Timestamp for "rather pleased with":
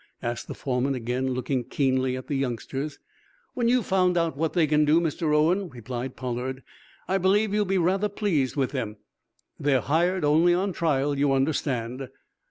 7.77-8.71